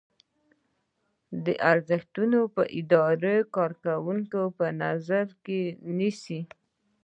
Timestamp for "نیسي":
5.97-6.39